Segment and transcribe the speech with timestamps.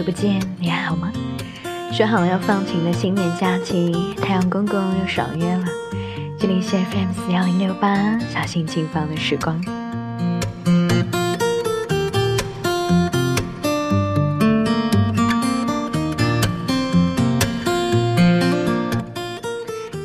[0.00, 1.12] 久不见，你还好吗？
[1.92, 5.64] 说好要放晴的新年假期，太阳公公又爽约了。
[6.38, 9.62] 这里是 FM 四幺零六八，小心轻放的时光。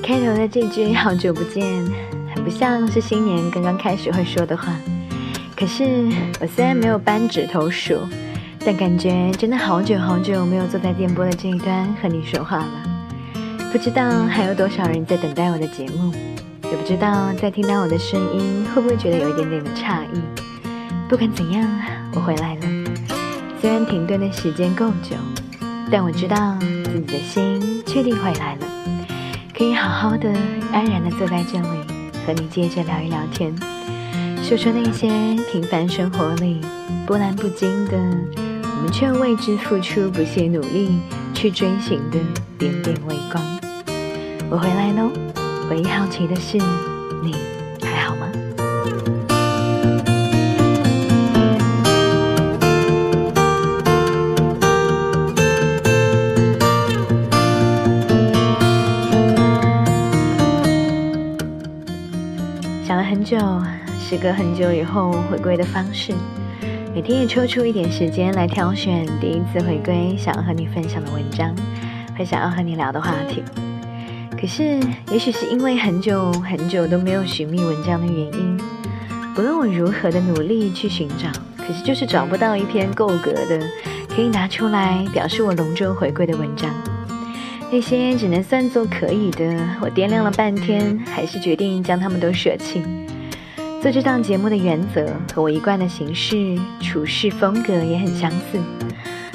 [0.03, 1.73] 开头的这句“好久不见”，
[2.35, 4.75] 很不像是新年刚刚开始会说的话。
[5.55, 5.85] 可是
[6.41, 7.97] 我虽然没有扳指头数。
[8.65, 12.83] 但感觉真的好久好久没有坐在电波的这一端和你说话了，
[13.71, 16.11] 不知道还有多少人在等待我的节目，
[16.63, 20.19] 也不知道在听到我的声音会不会觉得有一点点的诧异。
[21.07, 21.63] 不管怎样，
[22.15, 22.61] 我回来了。
[23.61, 25.15] 虽然停顿的时间够久，
[25.91, 28.67] 但我知道自己的心确定回来了，
[29.55, 30.27] 可以好好的、
[30.71, 31.67] 安然的坐在这里
[32.25, 33.55] 和你接着聊一聊天，
[34.41, 35.07] 说说那些
[35.51, 36.61] 平凡生活里
[37.05, 38.44] 波澜不惊的。
[38.77, 40.99] 我们却为之付出不懈努力
[41.33, 42.19] 去追寻的
[42.57, 43.43] 点点微光。
[44.49, 45.11] 我回来喽，
[45.71, 46.57] 唯一好奇的是，
[47.23, 47.33] 你
[47.81, 48.27] 还好吗？
[62.85, 63.37] 想了很久，
[63.99, 66.13] 时隔很久以后回归的方式。
[66.95, 71.53] 每天也抽出一点时间来挑选第一次回归想要和你分享的文章，
[72.17, 73.43] 和想要和你聊的话题。
[74.39, 74.79] 可是，
[75.11, 78.57] 也许是因为很久很久都没有寻觅文章的原因，
[79.35, 81.27] 不论我如何的努力去寻找，
[81.57, 83.59] 可是就是找不到一篇够格的
[84.07, 86.69] 可以拿出来表示我隆重回归的文章。
[87.69, 89.43] 那些只能算作可以的，
[89.81, 92.81] 我掂量了半天，还是决定将它们都舍弃。
[93.85, 98.59] 做这档节目的原则和我一贯的行事处事风格也很相似，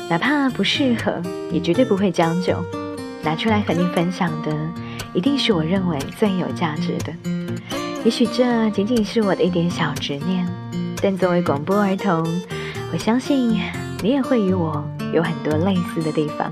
[0.08, 1.22] 哪怕不适合，
[1.52, 2.56] 也绝对不会将就。
[3.22, 4.52] 拿出来和你分享的，
[5.14, 7.12] 一定是我认为最有价值的。
[8.04, 10.44] 也许这仅仅是我的一点小执念，
[11.00, 12.26] 但作为广播儿童，
[12.92, 13.56] 我相信
[14.02, 14.84] 你也会与我
[15.14, 16.50] 有很多类似的地方。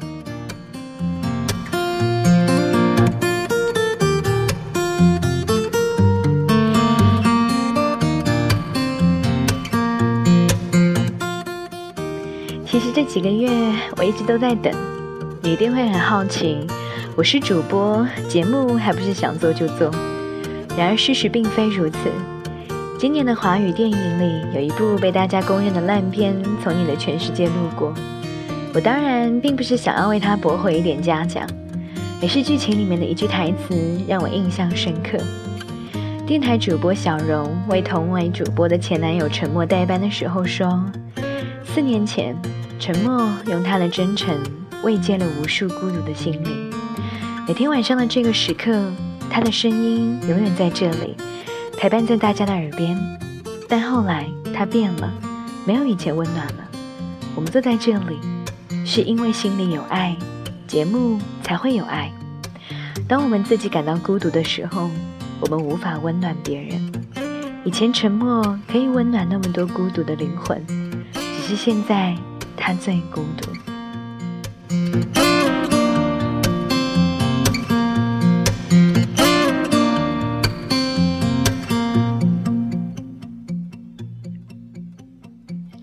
[13.09, 13.49] 几个月
[13.97, 14.71] 我一直都在等，
[15.43, 16.59] 你一定会很好奇，
[17.17, 19.91] 我是主播，节目还不是想做就做。
[20.77, 21.99] 然而事实并非如此。
[22.99, 27.89] 今年的华语电影里有一部被大家公认的烂片《从你的全世界路过》，
[28.75, 31.49] 我当然并不是想要为它驳回一点嘉奖，
[32.21, 35.17] 而是剧情里面的一句台词让我印象深刻。
[36.27, 40.85] 电台主播小荣为同为主播的前男友沉默代班的时候说
[41.65, 42.37] ：“四年前。”
[42.79, 44.39] 沉默用他的真诚
[44.85, 46.71] 慰藉了无数孤独的心灵。
[47.47, 48.93] 每天晚上的这个时刻，
[49.29, 51.17] 他的声音永远在这里，
[51.77, 52.97] 陪伴在大家的耳边。
[53.69, 55.13] 但后来他变了，
[55.67, 56.69] 没有以前温暖了。
[57.35, 58.17] 我们坐在这里，
[58.87, 60.17] 是因为心里有爱，
[60.69, 62.13] 节目才会有爱。
[63.09, 64.89] 当我们自己感到孤独的时候，
[65.41, 66.93] 我们无法温暖别人。
[67.65, 70.65] 以前沉默可以温暖那么多孤独的灵魂，
[71.13, 72.17] 只是现在。
[72.59, 73.51] 他最孤独。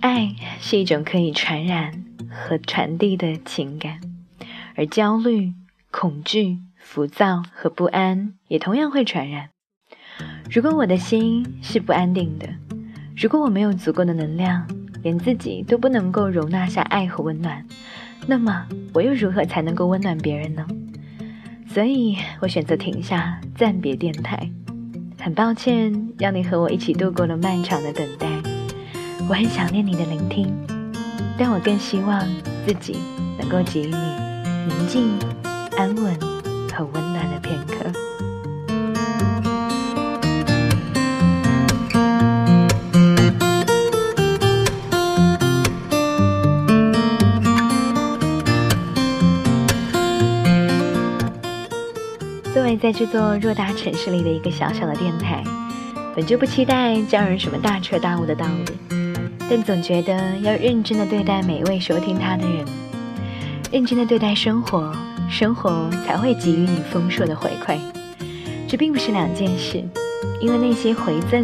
[0.02, 4.00] 爱是一种可以传染和传递的情感，
[4.75, 5.53] 而焦虑、
[5.90, 9.50] 恐惧、浮躁和不安也同样会传染。
[10.52, 12.48] 如果我的心是不安定的，
[13.18, 14.68] 如果我没有足够的能量，
[15.06, 17.63] 连自己都不能够容纳下爱和温暖，
[18.25, 20.66] 那么我又如何才能够温暖别人呢？
[21.68, 24.50] 所以我选择停下，暂别电台。
[25.22, 28.28] 很抱歉让你和我一起度过了漫长的等待，
[29.30, 30.52] 我很想念你的聆听，
[31.38, 32.19] 但我更希望
[32.66, 32.98] 自己
[33.38, 33.96] 能够给予你
[34.68, 35.08] 宁静、
[35.78, 36.19] 安稳
[36.74, 38.05] 和温暖的片刻。
[52.86, 55.44] 在这座偌大城市里的一个小小的电台，
[56.16, 58.96] 本就不期待教人什么大彻大悟的道理，
[59.50, 62.64] 但总觉得要认真的对待每一位收听它的人，
[63.72, 64.96] 认真的对待生活，
[65.32, 67.80] 生活才会给予你丰硕的回馈。
[68.68, 69.84] 这并不是两件事，
[70.40, 71.44] 因为那些回赠，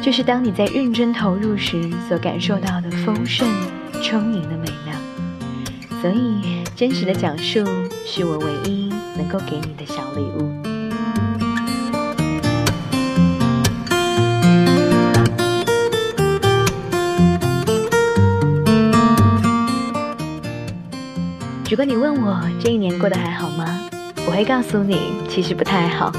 [0.00, 3.46] 就是当你在认真投入时所感受到的丰盛、
[4.02, 4.96] 充盈的美妙。
[6.00, 7.64] 所以真实的讲述
[8.04, 10.61] 是我唯一能够给你的小礼物。
[21.72, 23.88] 如果你问我这一年过得还好吗？
[24.26, 26.12] 我会告诉你，其实不太好。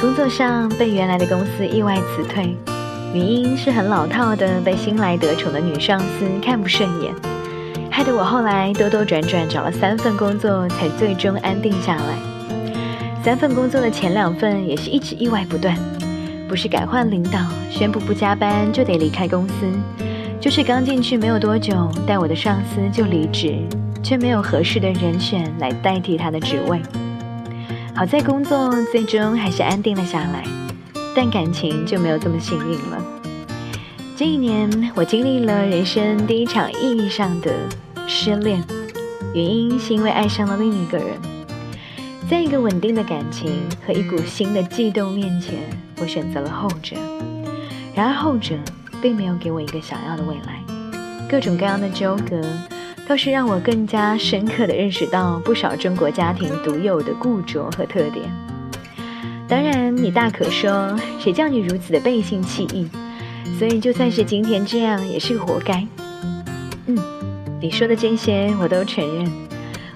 [0.00, 2.56] 工作上被原来的公司意外辞退，
[3.12, 7.14] 原因是很老套的被新来得宠的女上司看不顺眼，
[7.90, 12.14] 害得我后来兜兜转转找了三份工作，才最终安定下来。
[13.22, 15.76] 三份工作的前两份也是一直意外不断，
[16.48, 17.38] 不是改换领导，
[17.70, 19.54] 宣布不加班就得离开公司，
[20.40, 23.58] 就是刚进去没有多久，带我的上司就离职。
[24.02, 26.80] 却没有合适的人选来代替他的职位。
[27.94, 30.44] 好在工作最终还是安定了下来，
[31.14, 33.04] 但感情就没有这么幸运了。
[34.16, 37.52] 这一年，我经历了人生第一场意义上的
[38.06, 38.62] 失恋，
[39.34, 41.06] 原因是因为爱上了另一个人。
[42.28, 43.50] 在一个稳定的感情
[43.86, 45.58] 和一股新的悸动面前，
[46.00, 46.96] 我选择了后者。
[47.92, 48.54] 然而后者
[49.02, 50.62] 并没有给我一个想要的未来，
[51.28, 52.40] 各种各样的纠葛。
[53.10, 58.30] 倒是让我更加深刻地认识到不少中国家庭独有的固着和特点。
[59.48, 62.88] 当然，你大可说，谁叫你如此的背信弃义？
[63.58, 65.84] 所以就算是今天这样，也是活该。
[66.86, 66.96] 嗯，
[67.60, 69.28] 你说的这些我都承认，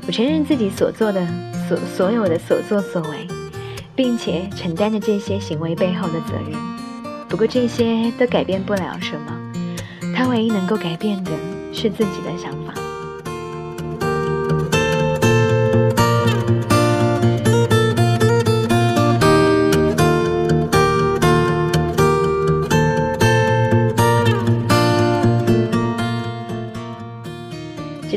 [0.08, 1.24] 我承认自己所做的
[1.68, 3.28] 所所有的所作所为，
[3.94, 6.60] 并且承担着这些行为背后的责任。
[7.28, 11.30] 不过这些都改变不了什么，他唯一能够改变的
[11.72, 12.74] 是自己的想法。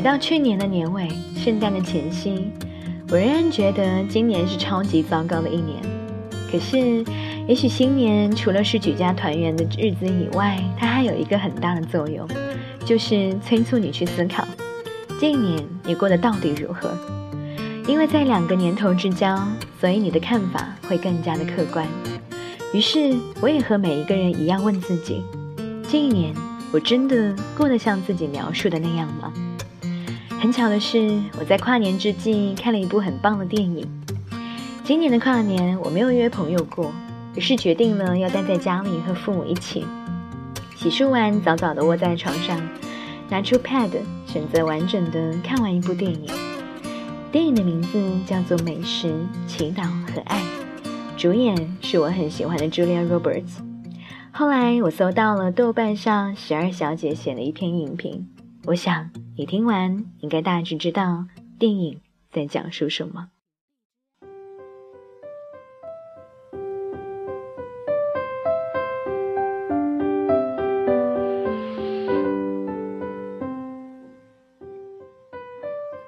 [0.08, 1.06] 到去年的年尾，
[1.36, 2.50] 圣诞的前夕，
[3.10, 5.76] 我仍然觉得今年是超级糟糕的一年。
[6.50, 7.04] 可是，
[7.46, 12.26] 也许新年除了是举家团圆的日子以外，它还有一个很大的作用，
[12.86, 14.48] 就是催促你去思考，
[15.20, 16.90] 这一年你过得到底如何？
[17.86, 19.38] 因为在两个年头之交，
[19.78, 21.86] 所以你的看法会更加的客观。
[22.72, 25.22] 于是，我也和每一个人一样问自己：
[25.86, 26.32] 这一年，
[26.72, 29.30] 我真的过得像自己描述的那样吗？
[30.40, 33.84] 很巧的是，我在跨年之际看了一部很棒的电影。
[34.84, 36.92] 今年的跨年我没有约朋友过，
[37.34, 39.84] 于是决定了要待在家里和父母一起。
[40.76, 42.56] 洗漱完，早早的窝在床上，
[43.28, 43.90] 拿出 pad，
[44.26, 46.26] 选择完整的看完一部电影。
[47.32, 49.12] 电影的名字叫做《美食、
[49.48, 50.40] 祈祷和爱》，
[51.16, 53.56] 主演是我很喜欢的 Julia Roberts。
[54.30, 58.28] 后来我搜到了豆瓣上十二小姐写的一篇影评。
[58.66, 61.26] 我想你听完应该大致知道
[61.60, 62.00] 电影
[62.32, 63.28] 在讲述什么。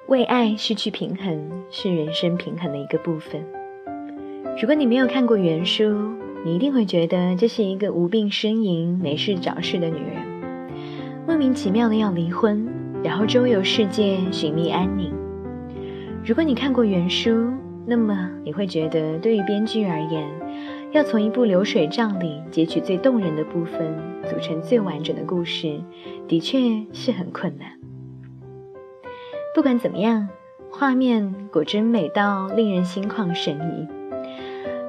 [0.07, 3.41] 为爱失去平衡是人生平衡的一个部分。
[4.61, 5.85] 如果你没有看过原书，
[6.43, 10.29] 你一定会觉得这是一个无病呻吟、没事找事的女人。
[11.25, 12.67] 莫名其妙的要离婚，
[13.03, 15.13] 然后周游世界寻觅安宁。
[16.23, 17.51] 如果你看过原书，
[17.85, 20.29] 那么你会觉得，对于编剧而言，
[20.91, 25.81] 要从一部流水账里截取最动人的部分，组成最完整的故事，
[26.27, 26.59] 的确
[26.93, 27.67] 是很困难。
[29.55, 30.29] 不管怎么样，
[30.69, 33.87] 画面果真美到令人心旷神怡。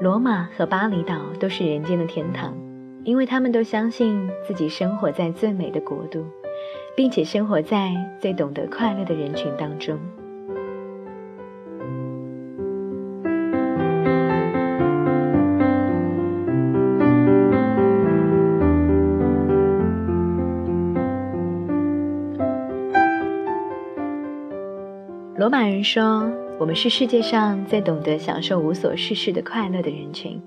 [0.00, 2.54] 罗马和巴厘岛都是人间的天堂。
[3.04, 6.24] 因为他们都相信自己生活在最美的国度，
[6.94, 9.98] 并且生活在最懂得快乐的人群当中。
[25.38, 26.30] 罗马人说
[26.60, 30.40] ：“我们是世界上最懂得享受无所事事的快乐的人群。”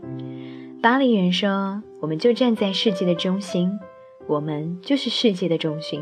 [0.82, 3.70] 巴黎人说：“我们就站在世界的中心，
[4.26, 6.02] 我们就是世界的中心。”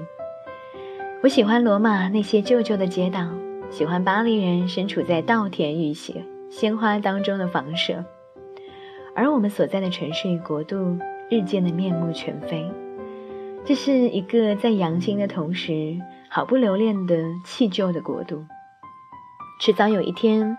[1.23, 3.29] 我喜欢罗马那些旧旧的街道，
[3.69, 8.03] 喜欢巴黎人身处在稻田与鲜鲜花当中的房舍，
[9.15, 10.99] 而我们所在的城市与国度
[11.29, 12.69] 日渐的面目全非。
[13.63, 18.43] 这是一个在扬新的同时毫不留恋的弃旧的国度。
[19.61, 20.57] 迟早有一天，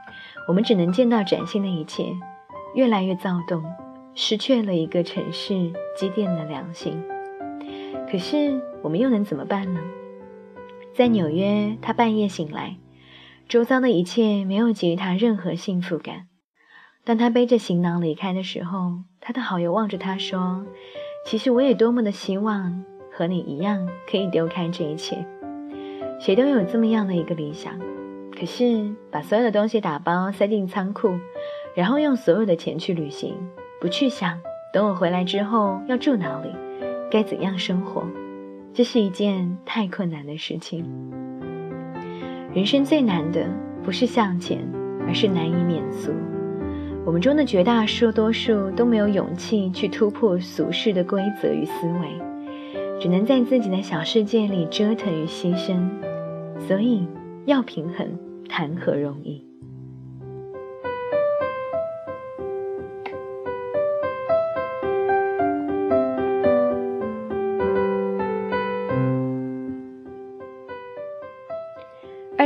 [0.49, 2.07] 我们只能见到崭新的一切，
[2.75, 3.63] 越来越躁动。
[4.15, 7.05] 失去了一个城市积淀的良心，
[8.11, 9.81] 可是我们又能怎么办呢？
[10.95, 12.77] 在纽约，他半夜醒来，
[13.49, 16.29] 周遭的一切没有给予他任何幸福感。
[17.05, 20.65] 当他背着行囊离开的时候，他的好友望着他说
[21.27, 25.27] ：“其实我也多么的希望和你一样，可以丢开这一切。
[26.21, 27.77] 谁都有这么样的一个理想，
[28.31, 31.19] 可是把所有的东西打包塞进仓库，
[31.75, 33.35] 然后用所有的钱去旅行，
[33.81, 34.41] 不去想
[34.73, 36.51] 等我回来之后要住哪里，
[37.11, 38.07] 该怎样生活，
[38.75, 40.85] 这是一件太困难的事情。
[42.53, 43.49] 人生最难的
[43.85, 44.59] 不是向前，
[45.07, 46.11] 而是难以免俗。”
[47.07, 52.09] 我们中的绝大多数都没有勇气去突破俗世的规则与思维，
[53.01, 55.89] 只能在自己的小世界里折腾与牺牲，
[56.59, 57.07] 所以
[57.45, 59.45] 要平衡，谈何容易？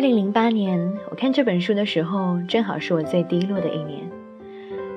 [0.08, 4.10] 零零八年，我看这本书的时候，正好是我最低落的一年。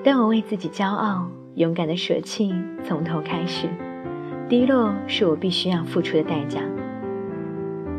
[0.06, 3.68] 但我为自己骄傲，勇敢的舍弃，从头开始。
[4.48, 6.62] 低落是我必须要付出的代价。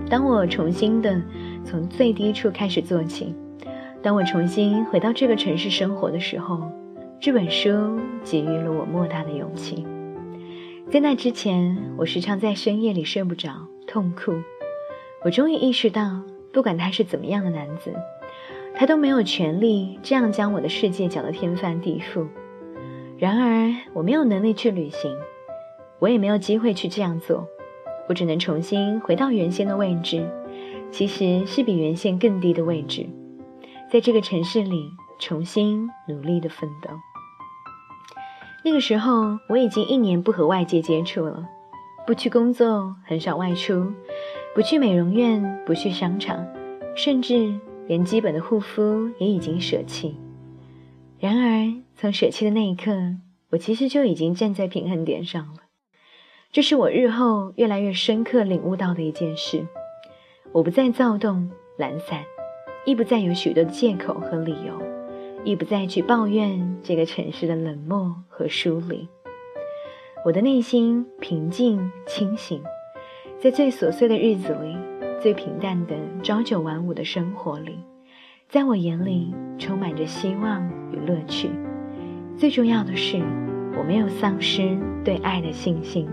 [0.09, 1.21] 当我重新的
[1.63, 3.35] 从最低处开始做起，
[4.03, 6.63] 当我重新回到这个城市生活的时候，
[7.21, 9.87] 这本书给予了我莫大的勇气。
[10.91, 13.51] 在那之前，我时常在深夜里睡不着，
[13.87, 14.33] 痛哭。
[15.25, 17.93] 我终于意识到，不管他是怎么样的男子。
[18.75, 22.27] 他都没有权利这样将我的世界搅得天翻地覆。
[23.19, 25.15] 然而，我没有能力去旅行，
[25.99, 27.47] 我也没有机会去这样做。
[28.09, 30.29] 我只能重新回到原先的位置，
[30.91, 33.07] 其实是比原先更低的位置，
[33.91, 34.91] 在这个城市里
[35.21, 36.91] 重新努力的奋斗。
[38.65, 41.47] 那个时候，我已经一年不和外界接触了，
[42.07, 43.93] 不去工作，很少外出，
[44.55, 46.47] 不去美容院，不去商场，
[46.95, 47.53] 甚至。
[47.89, 50.17] 连基本的护肤也已经舍弃。
[51.19, 53.17] 然而，从舍弃的那一刻，
[53.51, 55.63] 我其实就已经站在平衡点上了。
[56.53, 59.67] 这是我日后越来越深刻领悟到的一件事。
[60.53, 62.23] 我不再躁动、懒散，
[62.87, 64.81] 亦不再有许多的借口和理由，
[65.45, 69.09] 亦不再去抱怨这个城市的冷漠和疏离。
[70.25, 72.63] 我的内心平静、清醒，
[73.43, 74.79] 在最琐碎的日子里。
[75.21, 77.77] 最平淡的朝九晚五的生活里，
[78.49, 81.51] 在我眼里充满着希望与乐趣。
[82.37, 83.21] 最重要的是，
[83.77, 86.09] 我没有丧失对爱的信心。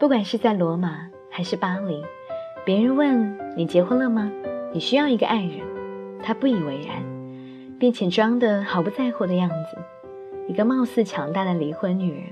[0.00, 2.04] 不管是在罗马还是巴黎，
[2.64, 4.30] 别人问你结婚了吗？
[4.72, 5.58] 你需要一个爱人，
[6.22, 7.02] 他不以为然，
[7.76, 9.78] 并且装得毫不在乎的样子，
[10.46, 12.22] 一个貌似强大的离婚女人。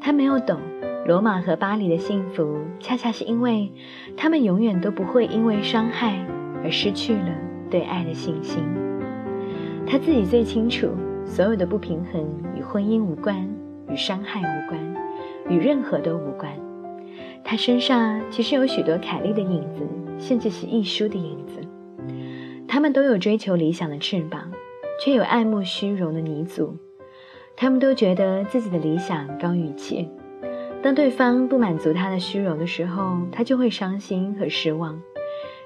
[0.00, 0.60] 他没有懂
[1.08, 3.72] 罗马和巴黎的幸福，恰恰是因为
[4.16, 6.24] 他们永远都不会因为伤害
[6.62, 7.34] 而失去了
[7.68, 8.62] 对爱的信心。
[9.84, 10.88] 他自己最清楚，
[11.24, 12.24] 所有的不平衡
[12.56, 13.36] 与婚姻无关，
[13.90, 14.80] 与伤害无关，
[15.48, 16.52] 与任何都无关。
[17.44, 19.86] 他身上其实有许多凯莉的影子。
[20.18, 21.58] 甚至是艺术的影子，
[22.68, 24.52] 他们都有追求理想的翅膀，
[25.02, 26.76] 却有爱慕虚荣的泥足。
[27.56, 30.08] 他们都觉得自己的理想高于一切。
[30.80, 35.02] 当对方不满足他的虚荣的时候，他就会伤心和失望，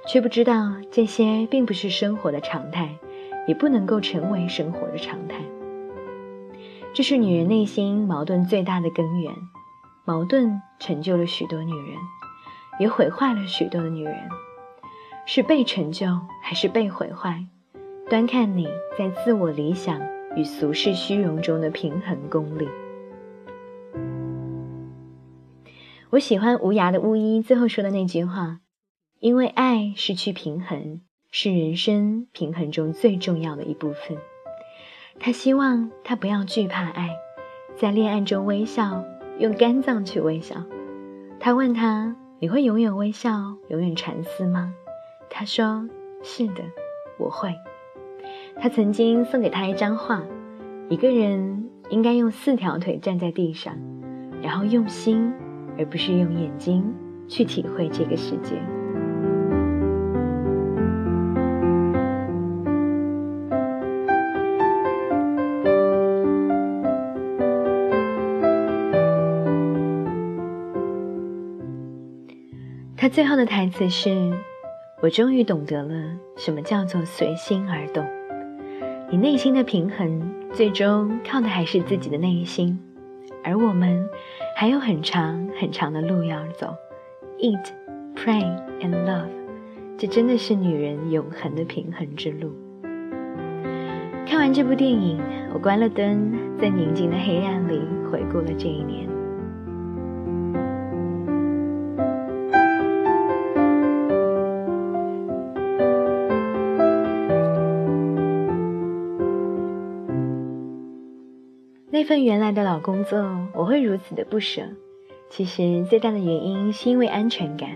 [0.09, 2.97] 却不知道这些并不是生活的常态，
[3.47, 5.43] 也不能够成为生活的常态。
[6.95, 9.35] 这是女人内心矛盾最大的根源。
[10.07, 11.99] 矛盾成就了许多女人，
[12.79, 14.17] 也毁坏了许多的女人。
[15.27, 16.07] 是被成就
[16.41, 17.45] 还是被毁坏，
[18.09, 20.01] 端看你在自我理想
[20.37, 22.69] 与俗世虚荣中的平衡功力。
[26.11, 28.61] 我喜欢无涯的巫医最后说的那句话
[29.19, 31.01] ：“因为爱失去平衡，
[31.33, 34.17] 是人生平衡中最重要的一部分。”
[35.19, 37.17] 他希望他不要惧怕爱，
[37.75, 39.05] 在恋爱中微笑，
[39.39, 40.57] 用肝脏去微笑。
[41.39, 44.75] 他问他：“你会永远微笑，永远沉思吗？”
[45.29, 45.89] 他说
[46.23, 46.63] ：“是的，
[47.19, 47.55] 我会。”
[48.59, 50.23] 他曾经送给他一张画，
[50.89, 53.77] 一个人应该用四条腿站在地上，
[54.43, 55.33] 然后用心，
[55.79, 56.95] 而不是用眼睛
[57.29, 58.55] 去体会这个世界。
[73.07, 74.33] 他最后的台词是。
[75.01, 75.95] 我终于懂得了
[76.37, 78.05] 什么叫做随心而动。
[79.09, 82.77] 你内心的平衡，最终靠的还是自己的内心。
[83.45, 84.09] 而我们
[84.57, 86.75] 还有很长很长的路要走。
[87.39, 87.65] Eat,
[88.17, 88.43] pray
[88.81, 89.29] and love，
[89.97, 92.51] 这真的是女人永恒的平衡之路。
[94.27, 95.21] 看完这部电影，
[95.55, 99.07] 我关了灯，在宁静的黑暗里回顾了这一年。
[111.97, 114.61] 那份原来的老工作，我会如此的不舍。
[115.31, 117.71] 其实最大的原因是因为安全感，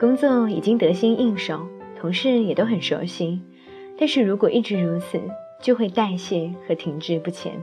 [0.00, 1.60] 工作已经得心应手，
[2.00, 3.42] 同事也都很熟悉。
[3.98, 5.20] 但是如果一直如此，
[5.60, 7.62] 就会代谢和停滞不前。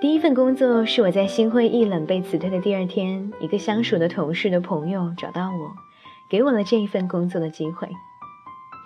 [0.00, 5.72] 第一份工作是我在心灰意冷被辞退的第二天，一个相熟的同事的朋友找到我，
[6.30, 7.88] 给我了这一份工作的机会。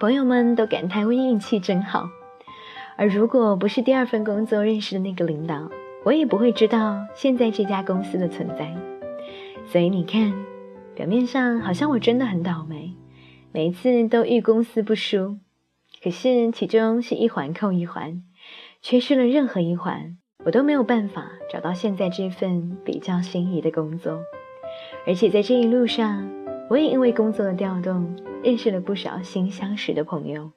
[0.00, 2.08] 朋友们都感叹我运气真好。
[2.96, 5.70] 而如果不是第二份工作认识的那个领导，
[6.04, 8.74] 我也不会知道现在这家公司的存在。
[9.66, 10.32] 所以你看，
[10.94, 12.94] 表面上好像我真的很倒霉，
[13.50, 15.38] 每一次都遇公司不输。
[16.02, 18.22] 可是其中是一环扣一环，
[18.82, 24.20] 缺失了任何一环，我都没有办法找到现在这份比较心仪的工作。
[25.06, 26.30] 而且在这一路上，
[26.68, 30.52] 我也因为工作的调动，认识了不少新相识的朋友。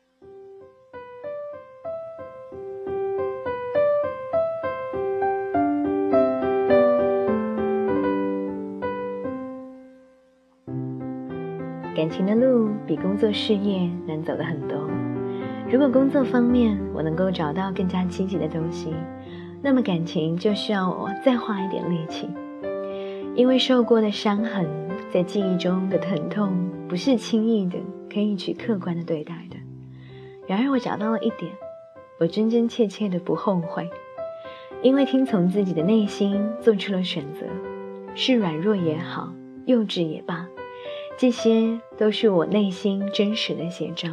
[12.17, 14.89] 情的路比工作事业难走的很多。
[15.71, 18.91] 如果工作方面我能够找到更加积极的东西，
[19.61, 22.27] 那么感情就需要我再花一点力气。
[23.35, 24.65] 因为受过的伤痕，
[25.13, 26.51] 在记忆中的疼痛，
[26.87, 27.77] 不是轻易的
[28.11, 29.57] 可以去客观的对待的。
[30.47, 31.51] 然而我找到了一点，
[32.19, 33.87] 我真真切切的不后悔，
[34.81, 37.45] 因为听从自己的内心做出了选择，
[38.15, 39.31] 是软弱也好，
[39.67, 40.47] 幼稚也罢。
[41.19, 44.07] 这些都是我内心真实的写照，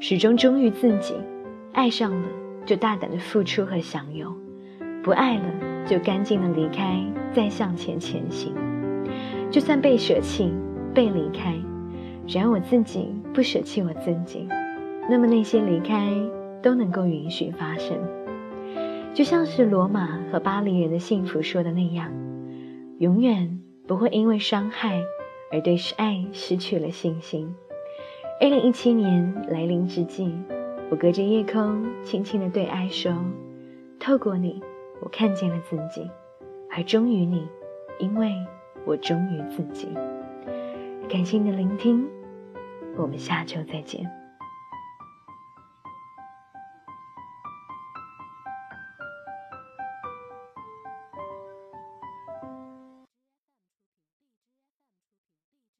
[0.00, 1.14] 始终忠于自己，
[1.74, 2.26] 爱上了
[2.64, 4.34] 就大胆的付出和享有，
[5.02, 5.44] 不爱了
[5.84, 8.54] 就干净的离开，再向前前行。
[9.50, 10.50] 就算被舍弃、
[10.94, 11.54] 被离开，
[12.26, 14.48] 只要我自己不舍弃我自己，
[15.10, 16.10] 那么那些离开
[16.62, 17.94] 都能够允许发生。
[19.12, 22.10] 就像是罗马和巴黎人的幸福说的那样，
[23.00, 25.02] 永远不会因为伤害。
[25.50, 27.54] 而对爱失去了信心。
[28.40, 30.32] 二零一七年来临之际，
[30.90, 33.12] 我隔着夜空，轻轻地对爱说
[33.98, 34.62] ：“透过你，
[35.00, 36.10] 我看见了自己，
[36.70, 37.46] 而忠于你，
[37.98, 38.32] 因为
[38.84, 39.88] 我忠于自己。”
[41.08, 42.06] 感谢你的聆听，
[42.96, 44.25] 我们下周再见。